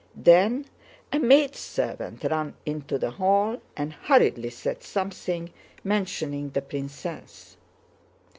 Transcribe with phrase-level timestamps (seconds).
[0.15, 0.65] Then
[1.13, 5.51] a maidservant ran into the hall and hurriedly said something,
[5.83, 7.55] mentioning the princess.